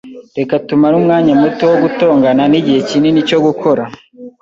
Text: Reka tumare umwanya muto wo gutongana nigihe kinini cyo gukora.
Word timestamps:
Reka 0.37 0.53
tumare 0.67 0.93
umwanya 0.97 1.33
muto 1.41 1.63
wo 1.71 1.77
gutongana 1.83 2.43
nigihe 2.51 2.79
kinini 2.89 3.19
cyo 3.29 3.39
gukora. 3.45 3.83